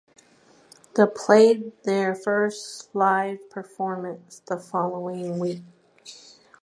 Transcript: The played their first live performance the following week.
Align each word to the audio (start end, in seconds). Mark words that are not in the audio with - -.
The 0.95 1.05
played 1.05 1.73
their 1.83 2.15
first 2.15 2.89
live 2.95 3.47
performance 3.51 4.41
the 4.47 4.57
following 4.57 5.37
week. 5.37 5.61